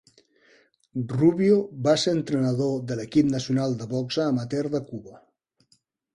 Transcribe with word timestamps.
Rubio 1.11 1.59
va 1.87 1.93
ser 2.05 2.13
entrenador 2.21 2.73
de 2.93 2.99
l'equip 3.01 3.31
nacional 3.35 3.77
de 3.83 3.89
boxa 3.93 4.27
amateur 4.33 4.67
de 4.79 4.85
Cuba. 4.91 5.17